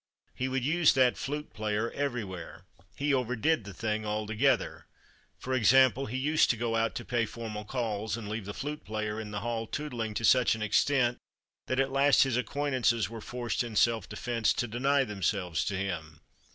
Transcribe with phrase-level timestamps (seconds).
[0.33, 2.65] He would use that flute player everywhere
[2.95, 4.87] he overdid the thing altogether:
[5.37, 8.83] for example, he used to go out to pay formal calls, and leave the flute
[8.83, 11.19] player in the hall tootling to such an extent
[11.67, 16.21] that at last his acquaintances were forced in self defence to deny themselves to him.